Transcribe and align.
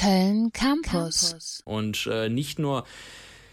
Köln 0.00 0.50
Campus. 0.52 1.60
Und 1.66 2.08
äh, 2.10 2.30
nicht 2.30 2.58
nur 2.58 2.86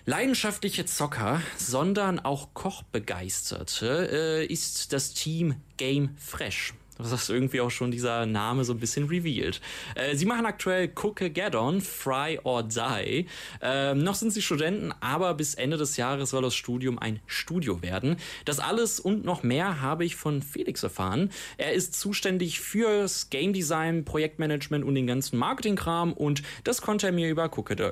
leidenschaftliche 0.06 0.85
Zocker, 0.85 1.42
sondern 1.58 2.21
auch 2.21 2.54
Kochbegeisterte 2.54 4.09
äh, 4.09 4.46
ist 4.46 4.94
das 4.94 5.13
Team 5.13 5.55
Game 5.75 6.15
Fresh. 6.18 6.73
Das 6.97 7.12
ist 7.12 7.29
irgendwie 7.29 7.62
auch 7.62 7.70
schon 7.70 7.91
dieser 7.91 8.26
Name 8.26 8.63
so 8.63 8.73
ein 8.73 8.79
bisschen 8.79 9.07
revealed. 9.07 9.62
Äh, 9.96 10.15
sie 10.15 10.26
machen 10.26 10.46
aktuell 10.46 10.89
Cookageddon, 10.94 11.81
Fry 11.81 12.40
or 12.44 12.63
Die. 12.63 13.28
Ähm, 13.62 14.04
noch 14.04 14.15
sind 14.15 14.31
sie 14.31 14.42
Studenten, 14.42 14.94
aber 14.99 15.33
bis 15.33 15.55
Ende 15.55 15.78
des 15.78 15.97
Jahres 15.97 16.31
soll 16.31 16.41
das 16.41 16.55
Studium 16.55 16.98
ein 16.99 17.20
Studio 17.26 17.81
werden. 17.81 18.18
Das 18.45 18.59
alles 18.59 18.99
und 18.99 19.26
noch 19.26 19.44
mehr 19.44 19.81
habe 19.81 20.05
ich 20.05 20.16
von 20.16 20.41
Felix 20.41 20.84
erfahren. 20.84 21.31
Er 21.58 21.73
ist 21.73 21.99
zuständig 21.99 22.59
fürs 22.59 23.30
Game 23.30 23.54
Design, 23.54 24.05
Projektmanagement 24.05 24.84
und 24.84 24.95
den 24.95 25.08
ganzen 25.08 25.38
Marketingkram 25.38 26.14
und 26.14 26.44
das 26.64 26.82
konnte 26.82 27.08
er 27.08 27.14
mir 27.14 27.30
über 27.30 27.45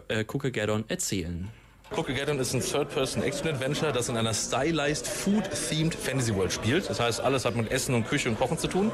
äh, 0.08 0.24
Cookageddon 0.26 0.86
erzählen. 0.88 1.50
Cookageddon 1.92 2.40
ist 2.40 2.54
ein 2.56 2.62
Third-Person-Action-Adventure, 2.62 3.94
das 3.94 4.10
in 4.10 4.18
einer 4.18 4.34
stylized, 4.34 5.06
food-themed 5.06 5.94
Fantasy-World 5.94 6.52
spielt. 6.52 6.90
Das 6.90 7.00
heißt, 7.00 7.22
alles 7.22 7.46
hat 7.46 7.56
mit 7.56 7.72
Essen 7.72 7.94
und 7.94 8.08
Küche 8.08 8.28
und 8.28 8.40
Kochen 8.40 8.58
zu 8.58 8.68
tun. 8.68 8.92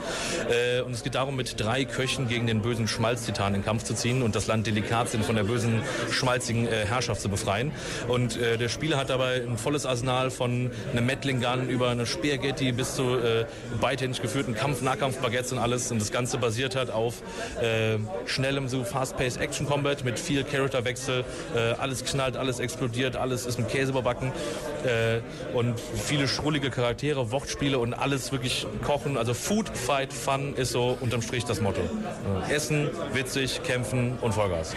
Äh, 0.50 0.82
und 0.82 0.92
es 0.92 1.02
geht 1.02 1.16
darum, 1.16 1.38
mit 1.38 1.58
drei 1.58 1.86
Köchen 1.86 2.28
gegen 2.28 2.48
den 2.48 2.62
bösen 2.62 2.90
Schmalztitan 2.90 3.56
in 3.56 3.64
Kampf 3.64 3.84
zu 3.84 3.96
ziehen 3.96 4.22
und 4.22 4.36
das 4.36 4.48
Land 4.48 4.68
Delikatien 4.68 5.24
von 5.24 5.38
der 5.38 5.46
bösen, 5.46 5.82
schmalzigen 6.12 6.68
äh, 6.68 6.86
Herrschaft 6.86 7.22
zu 7.22 7.30
befreien. 7.30 7.72
Und 8.10 8.36
äh, 8.36 8.58
der 8.58 8.68
Spieler 8.68 8.98
hat 8.98 9.10
dabei 9.10 9.42
ein 9.42 9.58
volles 9.58 9.86
Arsenal 9.86 10.30
von 10.30 10.70
einem 10.92 11.06
Mettling 11.06 11.42
Gun 11.42 11.70
über 11.70 11.90
eine 11.90 12.06
Speergetty 12.06 12.74
bis 12.74 12.96
zu 12.96 13.18
beidhändig 13.80 14.22
geführten 14.22 14.54
Kampf, 14.54 14.82
Nahkampf-Baguettes 14.82 15.54
und 15.54 15.60
alles. 15.60 15.92
Und 15.92 16.00
das 16.00 16.12
Ganze 16.12 16.38
basiert 16.38 16.76
hat 16.76 16.90
auf 16.90 17.22
schnellem, 18.26 18.68
so 18.68 18.84
fast-paced 18.84 19.40
Action-Combat 19.40 20.04
mit 20.04 20.20
viel 20.20 20.44
Characterwechsel. 20.44 21.24
Alles 21.80 22.04
knallt, 22.04 22.38
alles 22.38 22.60
explodiert 22.60 22.81
explodiert, 22.82 23.16
alles 23.16 23.46
ist 23.46 23.60
mit 23.60 23.70
Käse 23.70 23.92
überbacken 23.92 24.32
äh, 24.84 25.22
und 25.56 25.80
viele 25.80 26.28
schrullige 26.28 26.72
Charaktere, 26.72 27.32
Wortspiele 27.32 27.78
und 27.78 27.94
alles 27.94 28.32
wirklich 28.32 28.66
kochen. 28.84 29.18
Also 29.18 29.36
Food, 29.36 29.70
Fight, 29.70 30.12
Fun 30.12 30.56
ist 30.56 30.72
so 30.72 30.98
unterm 31.00 31.22
Strich 31.22 31.46
das 31.46 31.62
Motto. 31.62 31.82
Äh, 32.50 32.54
Essen, 32.54 32.90
witzig, 33.14 33.62
kämpfen 33.64 34.18
und 34.20 34.34
Vollgas. 34.34 34.76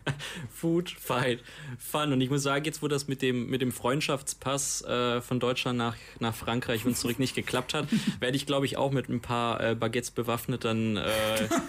Food, 0.54 0.90
Fight, 0.90 1.42
Fun. 1.78 2.12
Und 2.12 2.20
ich 2.20 2.28
muss 2.28 2.42
sagen, 2.42 2.66
jetzt 2.66 2.82
wo 2.82 2.88
das 2.88 3.08
mit 3.08 3.22
dem, 3.22 3.48
mit 3.48 3.62
dem 3.62 3.72
Freundschaftspass 3.72 4.82
äh, 4.82 5.22
von 5.22 5.40
Deutschland 5.40 5.78
nach, 5.78 5.96
nach 6.20 6.34
Frankreich 6.34 6.84
und 6.84 6.94
zurück 6.94 7.18
nicht 7.18 7.34
geklappt 7.34 7.72
hat, 7.72 7.86
werde 8.20 8.36
ich 8.36 8.44
glaube 8.44 8.66
ich 8.66 8.76
auch 8.76 8.90
mit 8.90 9.08
ein 9.08 9.20
paar 9.20 9.62
äh, 9.62 9.74
Baguettes 9.74 10.10
bewaffnet 10.10 10.66
dann 10.66 10.98
äh, 10.98 11.02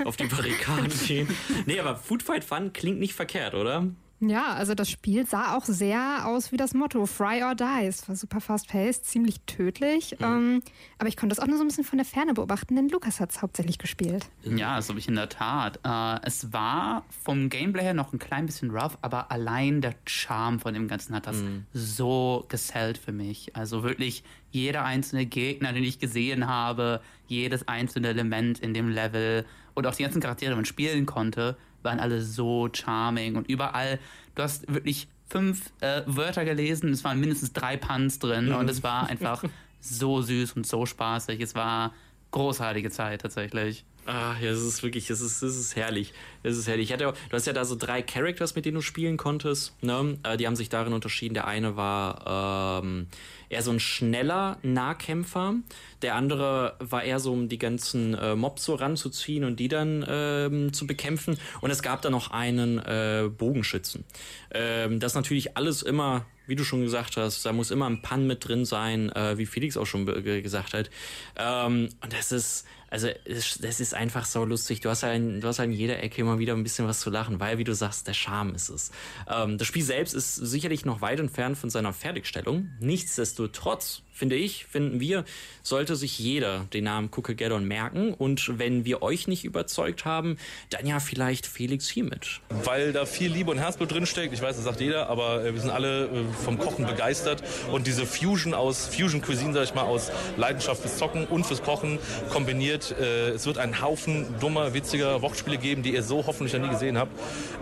auf 0.04 0.18
die 0.18 0.26
Barrikaden 0.28 0.92
gehen. 1.08 1.30
Nee, 1.66 1.80
aber 1.80 1.96
Food, 1.96 2.24
Fight, 2.24 2.44
Fun 2.44 2.74
klingt 2.74 3.00
nicht 3.00 3.14
verkehrt, 3.14 3.54
oder? 3.54 3.88
Ja, 4.20 4.54
also 4.54 4.74
das 4.74 4.90
Spiel 4.90 5.28
sah 5.28 5.56
auch 5.56 5.66
sehr 5.66 6.26
aus 6.26 6.52
wie 6.52 6.58
das 6.58 6.74
Motto 6.74 7.06
Fry 7.06 7.44
or 7.44 7.54
Die. 7.54 7.86
Es 7.86 8.08
war 8.10 8.16
super 8.16 8.42
fast-paced, 8.42 9.06
ziemlich 9.06 9.42
tödlich. 9.42 10.16
Mhm. 10.20 10.26
Ähm, 10.26 10.64
aber 10.98 11.08
ich 11.08 11.18
konnte 11.18 11.36
das 11.36 11.44
auch 11.44 11.48
nur 11.48 11.58
so 11.58 11.64
ein 11.64 11.68
bisschen 11.68 11.84
von 11.84 11.98
der 11.98 12.06
Ferne 12.06 12.34
beobachten, 12.34 12.76
denn 12.76 12.90
Lukas 12.90 13.20
hat 13.20 13.32
es 13.32 13.42
hauptsächlich 13.42 13.78
gespielt. 13.78 14.28
Ja, 14.44 14.78
das 14.78 14.90
habe 14.90 14.98
ich 14.98 15.08
in 15.08 15.16
der 15.16 15.30
Tat. 15.30 15.80
Äh, 15.84 16.26
es 16.26 16.52
war 16.52 17.06
vom 17.24 17.50
Gameplay 17.50 17.84
her 17.84 17.94
noch 17.94 18.12
ein 18.12 18.20
klein 18.20 18.48
bisschen 18.48 18.72
rough, 18.72 18.98
aber 19.02 19.32
allein 19.32 19.82
der 19.82 19.94
Charme 20.06 20.60
von 20.60 20.74
dem 20.74 20.88
Ganzen 20.88 21.14
hat 21.14 21.28
das 21.28 21.38
mhm. 21.38 21.66
so 21.74 22.46
gesellt 22.48 22.98
für 22.98 23.12
mich. 23.12 23.56
Also 23.56 23.84
wirklich 23.84 24.24
jeder 24.52 24.86
einzelne 24.86 25.26
Gegner, 25.26 25.74
den 25.74 25.84
ich 25.84 26.00
gesehen 26.00 26.48
habe, 26.48 27.02
jedes 27.28 27.68
einzelne 27.68 28.10
Element 28.10 28.60
in 28.60 28.74
dem 28.74 28.90
Level 28.90 29.46
und 29.74 29.86
auch 29.86 29.96
die 29.96 30.04
ganzen 30.04 30.22
Charaktere, 30.22 30.52
die 30.52 30.56
man 30.56 30.66
spielen 30.66 31.06
konnte, 31.06 31.58
waren 31.84 32.00
alle 32.00 32.22
so 32.22 32.70
charming 32.72 33.36
und 33.36 33.48
überall, 33.50 34.00
du 34.36 34.44
hast 34.44 34.72
wirklich 34.74 35.08
fünf 35.30 35.72
äh, 35.82 36.02
Wörter 36.06 36.46
gelesen, 36.46 36.92
es 36.92 37.04
waren 37.04 37.20
mindestens 37.20 37.54
drei 37.54 37.78
Puns 37.78 38.20
drin 38.20 38.50
mhm. 38.50 38.56
und 38.56 38.70
es 38.70 38.84
war 38.84 39.08
einfach 39.10 39.44
so 39.80 40.22
süß 40.22 40.54
und 40.54 40.66
so 40.66 40.86
spaßig. 40.86 41.40
Es 41.42 41.56
war 41.56 41.94
großartige 42.32 42.90
Zeit 42.90 43.22
tatsächlich. 43.22 43.86
Ah, 44.08 44.38
ja, 44.42 44.52
es 44.52 44.62
ist 44.62 44.84
wirklich, 44.84 45.10
es 45.10 45.20
ist, 45.20 45.42
es 45.42 45.58
ist 45.58 45.76
herrlich. 45.76 46.14
Es 46.42 46.58
ist 46.58 46.66
herrlich. 46.66 46.86
Ich 46.86 46.94
hatte, 46.94 47.14
du 47.30 47.36
hast 47.36 47.46
ja 47.46 47.52
da 47.52 47.66
so 47.66 47.76
drei 47.76 48.02
Characters, 48.02 48.56
mit 48.56 48.64
denen 48.64 48.76
du 48.76 48.82
spielen 48.82 49.18
konntest. 49.18 49.74
Ne? 49.84 50.18
Äh, 50.24 50.38
die 50.38 50.48
haben 50.48 50.56
sich 50.56 50.70
darin 50.70 50.94
unterschieden. 50.94 51.34
Der 51.34 51.46
eine 51.46 51.76
war 51.76 52.82
ähm, 52.82 53.08
eher 53.50 53.62
so 53.62 53.72
ein 53.72 53.82
schneller 53.82 54.60
Nahkämpfer. 54.64 55.56
Der 56.02 56.16
andere 56.16 56.78
war 56.80 57.04
eher 57.04 57.20
so, 57.20 57.34
um 57.34 57.50
die 57.50 57.60
ganzen 57.60 58.14
äh, 58.14 58.38
Mobs 58.38 58.64
so 58.64 58.76
ranzuziehen 58.76 59.44
und 59.44 59.60
die 59.60 59.68
dann 59.68 60.06
ähm, 60.08 60.72
zu 60.72 60.88
bekämpfen. 60.88 61.38
Und 61.60 61.72
es 61.72 61.82
gab 61.82 62.02
da 62.02 62.10
noch 62.10 62.32
einen 62.32 62.80
äh, 62.80 63.30
Bogenschützen. 63.30 64.06
Ähm, 64.52 65.02
das 65.02 65.16
natürlich 65.16 65.58
alles 65.58 65.82
immer 65.82 66.26
wie 66.48 66.56
du 66.56 66.64
schon 66.64 66.82
gesagt 66.82 67.18
hast, 67.18 67.46
da 67.46 67.52
muss 67.52 67.72
immer 67.72 67.88
ein 67.88 68.02
Pan 68.02 68.26
mit 68.26 68.48
drin 68.48 68.64
sein, 68.64 69.12
äh, 69.12 69.38
wie 69.38 69.46
Felix 69.46 69.76
auch 69.76 69.86
schon 69.86 70.06
gesagt 70.06 70.74
hat. 70.74 70.90
Ähm, 71.36 71.90
und 72.02 72.14
das 72.14 72.32
ist, 72.32 72.66
also 72.90 73.10
das 73.26 73.80
ist 73.80 73.94
einfach 73.94 74.26
so 74.26 74.46
lustig. 74.46 74.80
Du 74.82 74.90
hast 74.90 75.02
ja 75.02 75.12
in, 75.12 75.42
du 75.42 75.48
hast 75.48 75.58
ja 75.58 75.64
in 75.64 75.72
jeder 75.72 76.02
Ecke 76.02 76.22
immer 76.22 76.40
wieder 76.40 76.54
ein 76.54 76.64
bisschen 76.64 76.88
was 76.88 77.00
zu 77.00 77.10
lachen, 77.10 77.40
weil, 77.40 77.58
wie 77.58 77.64
du 77.64 77.76
sagst, 77.76 78.08
der 78.08 78.14
Charme 78.14 78.56
ist 78.56 78.70
es. 78.70 78.92
Ähm, 79.28 79.58
das 79.58 79.68
Spiel 79.68 79.84
selbst 79.84 80.14
ist 80.14 80.36
sicherlich 80.36 80.86
noch 80.86 81.02
weit 81.02 81.20
entfernt 81.20 81.58
von 81.58 81.70
seiner 81.70 81.94
Fertigstellung. 81.94 82.70
Nichtsdestotrotz 82.80 84.04
finde 84.18 84.36
ich, 84.36 84.66
finden 84.66 85.00
wir, 85.00 85.24
sollte 85.62 85.96
sich 85.96 86.18
jeder 86.18 86.66
den 86.74 86.86
Namen 86.86 87.10
Cookageddon 87.12 87.66
merken. 87.66 88.14
Und 88.14 88.58
wenn 88.58 88.84
wir 88.84 89.04
euch 89.04 89.28
nicht 89.28 89.46
überzeugt 89.46 90.06
haben, 90.06 90.38
dann 90.72 90.88
ja 90.88 91.00
vielleicht 91.00 91.46
Felix 91.46 91.88
hiermit. 91.88 92.42
Weil 92.50 92.94
da 92.94 93.06
viel 93.06 93.32
Liebe 93.32 93.52
und 93.52 93.60
Herzblut 93.60 93.92
drinsteckt. 93.92 94.34
Ich 94.34 94.42
weiß, 94.42 94.56
das 94.56 94.66
sagt 94.66 94.82
jeder, 94.82 95.10
aber 95.10 95.46
äh, 95.46 95.54
wir 95.54 95.62
sind 95.62 95.70
alle 95.70 96.06
äh, 96.06 96.10
vom 96.44 96.58
Kochen 96.58 96.86
begeistert. 96.86 97.44
Und 97.72 97.86
diese 97.86 98.06
Fusion 98.06 98.54
aus 98.54 98.88
Fusion 98.88 99.22
Cuisine, 99.22 99.54
sag 99.54 99.64
ich 99.66 99.76
mal, 99.76 99.84
aus 99.84 100.12
Leidenschaft 100.36 100.82
fürs 100.82 100.98
Zocken 100.98 101.26
und 101.26 101.46
fürs 101.46 101.62
Kochen 101.62 102.00
kombiniert. 102.30 102.96
Äh, 103.00 103.30
es 103.30 103.46
wird 103.46 103.60
einen 103.60 103.82
Haufen 103.82 104.26
dummer, 104.40 104.74
witziger 104.74 105.22
Wortspiele 105.22 105.58
geben, 105.58 105.84
die 105.84 105.94
ihr 105.94 106.04
so 106.04 106.26
hoffentlich 106.26 106.54
noch 106.54 106.62
nie 106.62 106.70
gesehen 106.70 106.98
habt. 106.98 107.12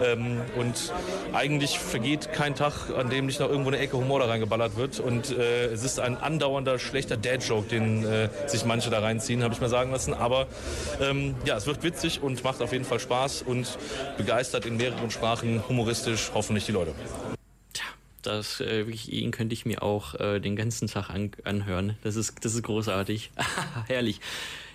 Ähm, 0.02 0.42
und 0.58 0.94
eigentlich 1.34 1.80
vergeht 1.80 2.32
kein 2.32 2.56
Tag, 2.56 2.92
an 2.96 3.10
dem 3.10 3.26
nicht 3.26 3.42
noch 3.42 3.50
irgendwo 3.50 3.72
eine 3.72 3.80
Ecke 3.80 3.98
Humor 3.98 4.20
da 4.20 4.28
reingeballert 4.28 4.78
wird. 4.78 5.00
Und 5.00 5.32
es 5.32 5.84
ist 5.84 6.00
ein 6.00 6.18
anderer 6.18 6.45
andauernder 6.46 6.78
schlechter 6.78 7.18
Dad-Joke, 7.18 7.68
den 7.68 8.06
äh, 8.06 8.30
sich 8.48 8.66
manche 8.66 8.92
da 8.92 9.00
reinziehen, 9.00 9.42
habe 9.42 9.54
ich 9.54 9.62
mal 9.62 9.70
sagen 9.70 9.92
lassen. 9.92 10.14
Aber 10.14 10.48
ähm, 11.02 11.34
ja, 11.46 11.58
es 11.58 11.66
wird 11.66 11.82
witzig 11.82 12.22
und 12.22 12.44
macht 12.44 12.62
auf 12.62 12.72
jeden 12.72 12.86
Fall 12.86 13.00
Spaß 13.00 13.42
und 13.42 13.80
begeistert 14.18 14.66
in 14.66 14.78
mehreren 14.78 15.10
Sprachen 15.10 15.64
humoristisch 15.68 16.32
hoffentlich 16.36 16.66
die 16.68 16.72
Leute. 16.72 16.94
Tja, 17.74 17.86
das, 18.22 18.60
äh, 18.60 18.84
ihn 18.84 19.32
könnte 19.32 19.54
ich 19.54 19.66
mir 19.66 19.82
auch 19.82 20.14
äh, 20.20 20.40
den 20.40 20.56
ganzen 20.56 20.88
Tag 20.88 21.10
an, 21.10 21.32
anhören. 21.44 21.98
Das 22.04 22.16
ist, 22.16 22.46
das 22.46 22.54
ist 22.54 22.62
großartig. 22.62 23.32
Herrlich. 23.88 24.22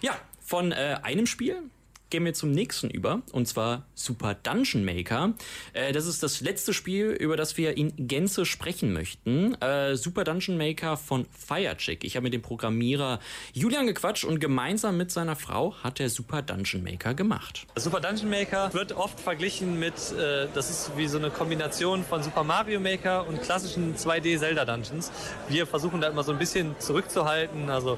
Ja, 0.01 0.17
von 0.41 0.73
äh, 0.73 0.99
einem 1.03 1.27
Spiel 1.27 1.63
gehen 2.11 2.25
wir 2.25 2.35
zum 2.35 2.51
nächsten 2.51 2.91
über, 2.91 3.23
und 3.33 3.47
zwar 3.47 3.87
Super 3.95 4.35
Dungeon 4.35 4.85
Maker. 4.85 5.35
Äh, 5.73 5.93
das 5.93 6.07
ist 6.07 6.23
das 6.23 6.41
letzte 6.41 6.75
Spiel, 6.75 7.11
über 7.11 7.37
das 7.37 7.57
wir 7.57 7.77
in 7.77 7.93
Gänze 7.97 8.45
sprechen 8.45 8.93
möchten. 8.93 9.55
Äh, 9.61 9.97
Super 9.97 10.25
Dungeon 10.25 10.59
Maker 10.59 10.97
von 10.97 11.27
Firechick. 11.31 12.05
Ich 12.05 12.17
habe 12.17 12.25
mit 12.25 12.35
dem 12.35 12.43
Programmierer 12.43 13.21
Julian 13.53 13.87
gequatscht 13.87 14.25
und 14.25 14.41
gemeinsam 14.41 14.97
mit 14.97 15.11
seiner 15.13 15.37
Frau 15.37 15.75
hat 15.83 16.01
er 16.01 16.11
Super 16.11 16.43
Dungeon 16.43 16.83
Maker 16.83 17.15
gemacht. 17.15 17.67
Super 17.77 18.01
Dungeon 18.01 18.31
Maker 18.31 18.75
wird 18.75 18.93
oft 18.93 19.21
verglichen 19.21 19.79
mit, 19.79 19.95
äh, 20.19 20.49
das 20.53 20.71
ist 20.71 20.93
wie 20.97 21.07
so 21.07 21.19
eine 21.19 21.31
Kombination 21.31 22.05
von 22.05 22.23
Super 22.23 22.43
Mario 22.45 22.81
Maker 22.81 23.27
und 23.27 23.41
klassischen 23.41 23.97
2D 23.97 24.39
Zelda 24.39 24.65
Dungeons. 24.65 25.13
Wir 25.49 25.67
versuchen 25.67 26.01
da 26.01 26.09
immer 26.09 26.25
so 26.25 26.33
ein 26.33 26.39
bisschen 26.39 26.75
zurückzuhalten, 26.81 27.71
also 27.71 27.95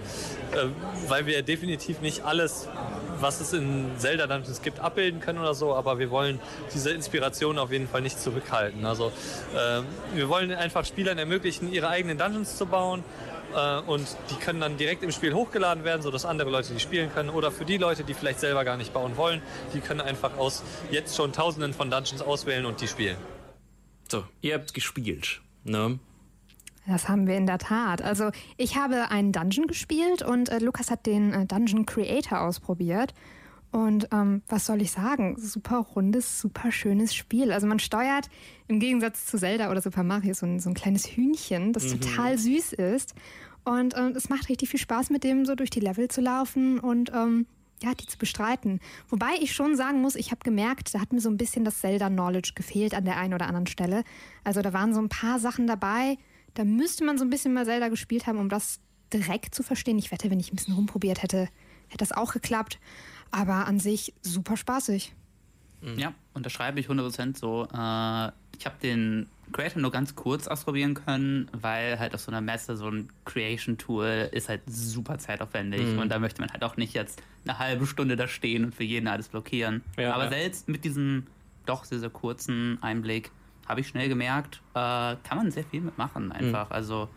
äh, 0.53 0.67
weil 1.09 1.27
wir 1.27 1.43
definitiv 1.43 2.01
nicht 2.01 2.23
alles 2.25 2.69
was 3.23 3.41
es 3.41 3.53
in 3.53 3.87
Zelda 4.03 4.27
Dungeons 4.27 4.61
gibt, 4.61 4.81
abbilden 4.81 5.21
können 5.21 5.39
oder 5.39 5.55
so, 5.55 5.75
aber 5.75 5.99
wir 5.99 6.11
wollen 6.11 6.41
diese 6.75 6.91
Inspiration 6.91 7.59
auf 7.59 7.73
jeden 7.73 7.89
Fall 7.89 8.03
nicht 8.03 8.21
zurückhalten. 8.21 8.85
Also 8.85 9.13
äh, 9.55 9.81
wir 10.15 10.29
wollen 10.29 10.53
einfach 10.53 10.85
Spielern 10.85 11.19
ermöglichen, 11.19 11.73
ihre 11.73 11.89
eigenen 11.89 12.19
Dungeons 12.19 12.59
zu 12.59 12.67
bauen 12.67 13.03
äh, 13.55 13.81
und 13.81 14.07
die 14.31 14.35
können 14.35 14.61
dann 14.61 14.77
direkt 14.77 15.03
im 15.03 15.13
Spiel 15.13 15.33
hochgeladen 15.33 15.85
werden, 15.85 16.03
sodass 16.03 16.25
andere 16.25 16.51
Leute 16.51 16.73
die 16.75 16.81
spielen 16.81 17.13
können 17.13 17.31
oder 17.31 17.51
für 17.51 17.65
die 17.65 17.79
Leute, 17.79 18.05
die 18.05 18.15
vielleicht 18.15 18.41
selber 18.41 18.65
gar 18.65 18.77
nicht 18.77 18.93
bauen 18.93 19.17
wollen, 19.17 19.41
die 19.75 19.81
können 19.81 20.01
einfach 20.01 20.37
aus 20.37 20.63
jetzt 20.91 21.17
schon 21.17 21.33
tausenden 21.33 21.73
von 21.73 21.91
Dungeons 21.91 22.23
auswählen 22.23 22.67
und 22.67 22.81
die 22.81 22.89
spielen. 22.89 23.17
So, 24.11 24.25
ihr 24.43 24.55
habt 24.55 24.75
gespielt, 24.75 25.41
ne? 25.65 25.99
Das 26.87 27.09
haben 27.09 27.29
wir 27.29 27.37
in 27.37 27.47
der 27.47 27.59
Tat. 27.59 28.03
Also 28.03 28.31
ich 28.57 28.77
habe 28.77 29.11
einen 29.11 29.33
Dungeon 29.33 29.69
gespielt 29.69 30.23
und 30.23 30.49
äh, 30.49 30.59
Lukas 30.59 30.91
hat 30.91 31.07
den 31.07 31.33
äh, 31.33 31.47
Dungeon 31.47 31.87
Creator 31.87 32.41
ausprobiert. 32.41 33.15
Und 33.73 34.09
ähm, 34.13 34.43
was 34.49 34.67
soll 34.67 34.83
ich 34.83 34.93
sagen? 34.93 35.37
Super 35.39 35.79
rundes, 35.79 36.39
super 36.39 36.71
schönes 36.71 37.15
Spiel. 37.15 37.53
Also 37.53 37.67
man 37.67 37.79
steuert 37.79 38.29
im 38.69 38.79
Gegensatz 38.79 39.25
zu 39.25 39.39
Zelda 39.39 39.71
oder 39.71 39.81
Super 39.81 40.03
Mario 40.03 40.35
so 40.35 40.45
ein, 40.45 40.61
so 40.61 40.69
ein 40.69 40.75
kleines 40.75 41.07
Hühnchen, 41.07 41.73
das 41.73 41.85
mhm. 41.85 42.01
total 42.03 42.37
süß 42.37 42.75
ist. 42.75 43.15
Und 43.65 43.95
äh, 43.95 44.11
es 44.11 44.29
macht 44.29 44.51
richtig 44.51 44.69
viel 44.69 44.79
Spaß, 44.79 45.09
mit 45.09 45.25
dem 45.25 45.47
so 45.47 45.55
durch 45.55 45.71
die 45.71 45.81
Level 45.81 46.09
zu 46.09 46.21
laufen 46.21 46.81
und 46.81 47.13
ähm, 47.15 47.47
ja, 47.83 47.95
die 47.95 48.07
zu 48.07 48.19
bestreiten. 48.19 48.79
Wobei 49.09 49.33
ich 49.41 49.55
schon 49.55 49.75
sagen 49.75 50.03
muss, 50.03 50.17
ich 50.17 50.31
habe 50.31 50.41
gemerkt, 50.45 50.95
da 50.95 51.01
hat 51.01 51.13
mir 51.13 51.21
so 51.21 51.31
ein 51.31 51.39
bisschen 51.39 51.65
das 51.65 51.81
Zelda-Knowledge 51.81 52.53
gefehlt 52.55 52.95
an 52.95 53.07
der 53.07 53.17
einen 53.17 53.33
oder 53.33 53.47
anderen 53.47 53.67
Stelle. 53.67 54.05
Also 54.45 54.61
da 54.61 54.75
waren 54.75 54.93
so 54.93 55.01
ein 55.01 55.09
paar 55.09 55.39
Sachen 55.39 55.67
dabei, 55.67 56.19
da 56.53 56.65
müsste 56.65 57.05
man 57.05 57.17
so 57.17 57.25
ein 57.25 57.31
bisschen 57.31 57.55
mal 57.55 57.65
Zelda 57.65 57.89
gespielt 57.89 58.27
haben, 58.27 58.39
um 58.39 58.51
das 58.51 58.81
direkt 59.13 59.55
zu 59.55 59.63
verstehen. 59.63 59.99
Ich 59.99 60.13
wette, 60.13 60.31
wenn 60.31 60.41
ich 60.41 60.53
ein 60.53 60.57
bisschen 60.57 60.75
rumprobiert 60.75 61.23
hätte, 61.23 61.49
hätte 61.93 61.99
das 61.99 62.13
auch 62.13 62.33
geklappt. 62.33 62.79
Aber 63.31 63.67
an 63.67 63.79
sich 63.79 64.13
super 64.23 64.57
spaßig. 64.57 65.15
Ja, 65.97 66.15
unterschreibe 66.35 66.79
ich 66.79 66.87
100% 66.89 67.37
so. 67.37 67.65
Äh, 67.65 68.33
ich 68.59 68.67
habe 68.67 68.77
den 68.83 69.27
Creator 69.53 69.83
nur 69.83 69.91
ganz 69.91 70.15
kurz 70.15 70.47
ausprobieren 70.47 70.95
können, 70.95 71.49
weil 71.53 71.99
halt 71.99 72.15
auf 72.15 72.21
so 72.21 72.31
einer 72.31 72.41
Messe 72.41 72.77
so 72.77 72.89
ein 72.89 73.09
Creation-Tool 73.25 74.31
ist 74.33 74.49
halt 74.49 74.63
super 74.67 75.19
zeitaufwendig 75.19 75.83
mhm. 75.83 75.99
und 75.99 76.09
da 76.09 76.19
möchte 76.19 76.41
man 76.41 76.51
halt 76.51 76.63
auch 76.65 76.77
nicht 76.77 76.95
jetzt 76.95 77.21
eine 77.45 77.59
halbe 77.59 77.87
Stunde 77.87 78.17
da 78.17 78.29
stehen 78.29 78.65
und 78.65 78.75
für 78.75 78.85
jeden 78.85 79.09
alles 79.09 79.29
blockieren. 79.29 79.83
Ja, 79.99 80.15
Aber 80.15 80.25
ja. 80.25 80.31
selbst 80.31 80.69
mit 80.69 80.85
diesem 80.85 81.27
doch 81.67 81.85
sehr, 81.85 81.99
sehr 81.99 82.11
kurzen 82.11 82.79
Einblick 82.83 83.31
habe 83.69 83.81
ich 83.81 83.89
schnell 83.89 84.09
gemerkt, 84.09 84.61
äh, 84.75 84.79
kann 84.79 85.37
man 85.37 85.51
sehr 85.51 85.65
viel 85.65 85.81
mitmachen 85.81 86.33
einfach. 86.33 86.71
Mhm. 86.71 86.75
Also 86.75 87.09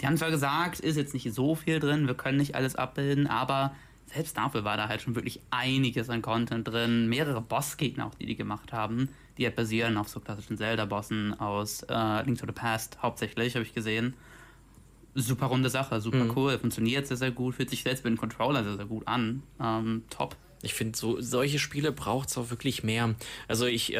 die 0.00 0.06
haben 0.06 0.16
zwar 0.16 0.30
gesagt, 0.30 0.80
ist 0.80 0.96
jetzt 0.96 1.14
nicht 1.14 1.32
so 1.32 1.54
viel 1.54 1.80
drin, 1.80 2.06
wir 2.06 2.14
können 2.14 2.38
nicht 2.38 2.54
alles 2.54 2.76
abbilden, 2.76 3.26
aber 3.26 3.74
selbst 4.06 4.36
dafür 4.36 4.64
war 4.64 4.76
da 4.76 4.88
halt 4.88 5.02
schon 5.02 5.14
wirklich 5.14 5.40
einiges 5.50 6.10
an 6.10 6.22
Content 6.22 6.66
drin. 6.66 7.08
Mehrere 7.08 7.40
Bossgegner 7.40 8.06
auch, 8.06 8.14
die 8.14 8.26
die 8.26 8.36
gemacht 8.36 8.72
haben, 8.72 9.08
die 9.36 9.44
halt 9.44 9.56
basieren 9.56 9.96
auf 9.96 10.08
so 10.08 10.20
klassischen 10.20 10.56
Zelda-Bossen 10.56 11.38
aus 11.40 11.82
äh, 11.88 12.22
Link 12.24 12.38
to 12.38 12.46
the 12.46 12.52
Past 12.52 12.98
hauptsächlich, 13.02 13.54
habe 13.54 13.64
ich 13.64 13.74
gesehen. 13.74 14.14
Super 15.14 15.46
runde 15.46 15.70
Sache, 15.70 16.00
super 16.00 16.24
mhm. 16.24 16.32
cool, 16.36 16.58
funktioniert 16.58 17.06
sehr, 17.06 17.16
sehr 17.16 17.30
gut, 17.30 17.54
fühlt 17.54 17.70
sich 17.70 17.82
selbst 17.82 18.04
mit 18.04 18.12
dem 18.12 18.18
Controller 18.18 18.62
sehr, 18.62 18.76
sehr 18.76 18.86
gut 18.86 19.08
an. 19.08 19.42
Ähm, 19.60 20.04
top. 20.10 20.36
Ich 20.66 20.74
finde, 20.74 20.98
so, 20.98 21.20
solche 21.20 21.58
Spiele 21.58 21.92
braucht 21.92 22.28
es 22.28 22.36
auch 22.36 22.50
wirklich 22.50 22.82
mehr. 22.82 23.14
Also 23.48 23.66
ich 23.66 23.94
äh, 23.94 23.98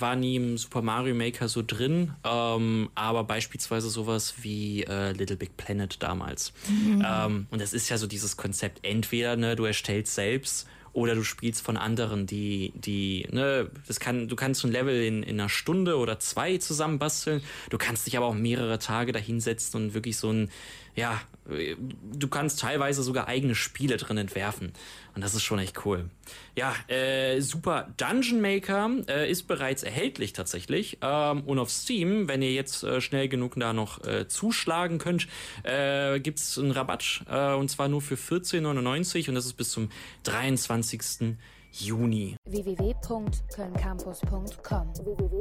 war 0.00 0.16
nie 0.16 0.36
im 0.36 0.58
Super 0.58 0.82
Mario 0.82 1.14
Maker 1.14 1.48
so 1.48 1.62
drin, 1.66 2.12
ähm, 2.24 2.90
aber 2.94 3.24
beispielsweise 3.24 3.88
sowas 3.88 4.34
wie 4.42 4.82
äh, 4.82 5.12
Little 5.12 5.36
Big 5.36 5.56
Planet 5.56 6.02
damals. 6.02 6.52
Mhm. 6.68 7.04
Ähm, 7.06 7.46
und 7.50 7.62
das 7.62 7.72
ist 7.72 7.88
ja 7.88 7.96
so 7.98 8.06
dieses 8.06 8.36
Konzept, 8.36 8.84
entweder 8.84 9.36
ne, 9.36 9.56
du 9.56 9.64
erstellst 9.64 10.14
selbst 10.14 10.66
oder 10.92 11.14
du 11.14 11.22
spielst 11.22 11.64
von 11.64 11.76
anderen, 11.76 12.26
die, 12.26 12.72
die, 12.74 13.26
ne, 13.30 13.70
das 13.86 14.00
kann, 14.00 14.26
du 14.26 14.36
kannst 14.36 14.64
ein 14.64 14.72
Level 14.72 15.02
in, 15.02 15.22
in 15.22 15.38
einer 15.38 15.48
Stunde 15.48 15.96
oder 15.96 16.18
zwei 16.18 16.58
zusammenbasteln. 16.58 17.42
Du 17.70 17.78
kannst 17.78 18.06
dich 18.06 18.16
aber 18.16 18.26
auch 18.26 18.34
mehrere 18.34 18.78
Tage 18.78 19.12
dahinsetzen 19.12 19.80
und 19.80 19.94
wirklich 19.94 20.16
so 20.16 20.30
ein, 20.32 20.50
ja, 20.98 21.20
du 21.46 22.28
kannst 22.28 22.60
teilweise 22.60 23.02
sogar 23.02 23.28
eigene 23.28 23.54
Spiele 23.54 23.96
drin 23.96 24.18
entwerfen. 24.18 24.72
Und 25.14 25.22
das 25.22 25.34
ist 25.34 25.42
schon 25.42 25.58
echt 25.58 25.86
cool. 25.86 26.10
Ja, 26.56 26.74
äh, 26.88 27.40
super 27.40 27.88
Dungeon 27.96 28.40
Maker 28.40 28.90
äh, 29.08 29.30
ist 29.30 29.44
bereits 29.44 29.82
erhältlich 29.82 30.32
tatsächlich. 30.32 30.98
Ähm, 31.00 31.44
und 31.44 31.58
auf 31.58 31.70
Steam, 31.70 32.28
wenn 32.28 32.42
ihr 32.42 32.52
jetzt 32.52 32.82
äh, 32.82 33.00
schnell 33.00 33.28
genug 33.28 33.54
da 33.56 33.72
noch 33.72 34.04
äh, 34.04 34.28
zuschlagen 34.28 34.98
könnt, 34.98 35.28
äh, 35.62 36.20
gibt 36.20 36.40
es 36.40 36.58
einen 36.58 36.72
Rabatt. 36.72 37.24
Äh, 37.30 37.54
und 37.54 37.70
zwar 37.70 37.88
nur 37.88 38.02
für 38.02 38.16
14,99 38.16 39.28
und 39.28 39.36
das 39.36 39.46
ist 39.46 39.54
bis 39.54 39.70
zum 39.70 39.90
23. 40.24 41.36
Juni. 41.70 42.36
www.kölncampus.com 42.44 44.94
www 45.04 45.38